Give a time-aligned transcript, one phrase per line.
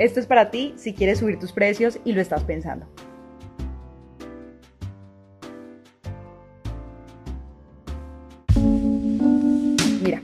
[0.00, 2.86] Esto es para ti si quieres subir tus precios y lo estás pensando.
[10.02, 10.22] Mira,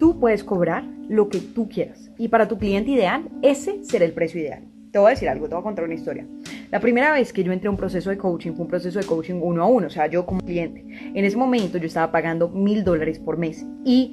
[0.00, 4.14] tú puedes cobrar lo que tú quieras y para tu cliente ideal ese será el
[4.14, 4.64] precio ideal.
[4.90, 6.26] Te voy a decir algo, te voy a contar una historia.
[6.72, 9.06] La primera vez que yo entré a un proceso de coaching fue un proceso de
[9.06, 10.84] coaching uno a uno, o sea, yo como cliente.
[11.14, 14.12] En ese momento yo estaba pagando mil dólares por mes y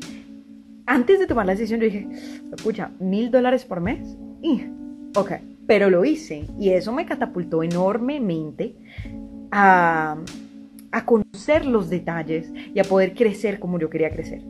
[0.85, 2.07] antes de tomar la decisión yo dije,
[2.55, 4.15] escucha, mil dólares por mes
[5.16, 5.31] ok,
[5.67, 8.76] pero lo hice y eso me catapultó enormemente
[9.51, 10.18] a,
[10.91, 14.43] a conocer los detalles y a poder crecer como yo quería crecer.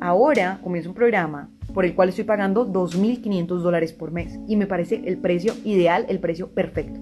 [0.00, 4.66] Ahora comienzo un programa por el cual estoy pagando 2.500 dólares por mes y me
[4.66, 7.00] parece el precio ideal, el precio perfecto.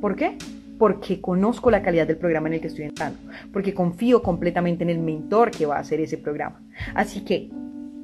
[0.00, 0.36] ¿Por qué?
[0.78, 3.18] Porque conozco la calidad del programa en el que estoy entrando,
[3.52, 6.62] porque confío completamente en el mentor que va a hacer ese programa.
[6.94, 7.50] Así que,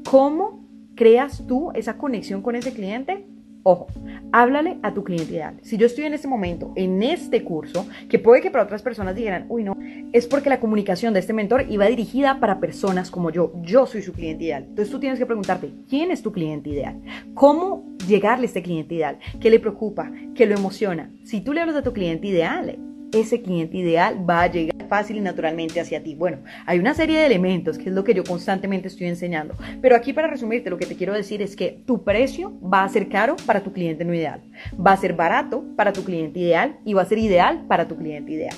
[0.08, 3.26] ¿cómo creas tú esa conexión con ese cliente?
[3.64, 3.86] Ojo,
[4.32, 5.56] háblale a tu cliente ideal.
[5.62, 9.14] Si yo estoy en este momento, en este curso, que puede que para otras personas
[9.14, 9.76] dijeran, uy, no,
[10.12, 13.52] es porque la comunicación de este mentor iba dirigida para personas como yo.
[13.62, 14.64] Yo soy su cliente ideal.
[14.68, 17.00] Entonces tú tienes que preguntarte, ¿quién es tu cliente ideal?
[17.34, 19.18] ¿Cómo llegarle a este cliente ideal?
[19.40, 20.10] ¿Qué le preocupa?
[20.34, 21.12] ¿Qué lo emociona?
[21.22, 22.78] Si tú le hablas a tu cliente ideal,
[23.12, 26.14] ese cliente ideal va a llegar fácil y naturalmente hacia ti.
[26.14, 29.54] Bueno, hay una serie de elementos que es lo que yo constantemente estoy enseñando.
[29.80, 32.88] Pero aquí para resumirte, lo que te quiero decir es que tu precio va a
[32.90, 34.42] ser caro para tu cliente no ideal.
[34.74, 37.96] Va a ser barato para tu cliente ideal y va a ser ideal para tu
[37.96, 38.54] cliente ideal.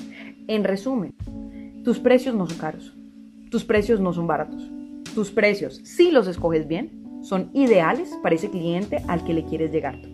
[0.48, 1.14] En resumen,
[1.84, 2.96] tus precios no son caros.
[3.48, 4.68] Tus precios no son baratos.
[5.14, 9.70] Tus precios, si los escoges bien, son ideales para ese cliente al que le quieres
[9.70, 10.13] llegar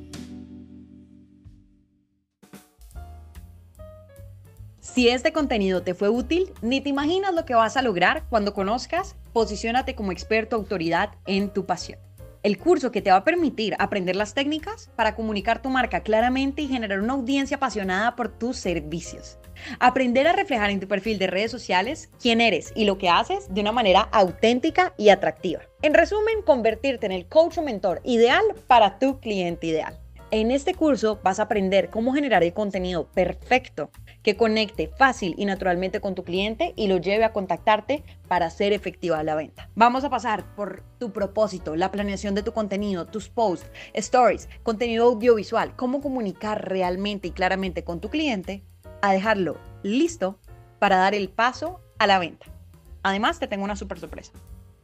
[4.93, 8.55] Si este contenido te fue útil, ni te imaginas lo que vas a lograr cuando
[8.55, 12.01] conozcas Posiciónate como experto autoridad en tu pasión.
[12.43, 16.63] El curso que te va a permitir aprender las técnicas para comunicar tu marca claramente
[16.63, 19.39] y generar una audiencia apasionada por tus servicios.
[19.79, 23.47] Aprender a reflejar en tu perfil de redes sociales quién eres y lo que haces
[23.55, 25.61] de una manera auténtica y atractiva.
[25.83, 30.00] En resumen, convertirte en el coach o mentor ideal para tu cliente ideal.
[30.33, 33.91] En este curso vas a aprender cómo generar el contenido perfecto
[34.23, 38.73] que conecte fácil y naturalmente con tu cliente y lo lleve a contactarte para hacer
[38.73, 39.69] efectiva la venta.
[39.75, 45.07] Vamos a pasar por tu propósito, la planeación de tu contenido, tus posts, stories, contenido
[45.07, 48.63] audiovisual, cómo comunicar realmente y claramente con tu cliente,
[49.03, 50.39] a dejarlo listo
[50.79, 52.47] para dar el paso a la venta.
[53.03, 54.31] Además, te tengo una super sorpresa.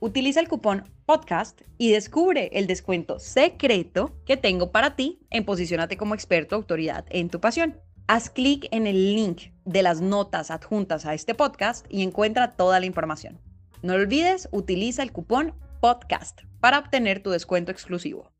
[0.01, 5.97] Utiliza el cupón podcast y descubre el descuento secreto que tengo para ti en Posicionate
[5.97, 7.81] como experto autoridad en tu pasión.
[8.07, 12.79] Haz clic en el link de las notas adjuntas a este podcast y encuentra toda
[12.79, 13.41] la información.
[13.83, 18.36] No olvides, utiliza el cupón podcast para obtener tu descuento exclusivo.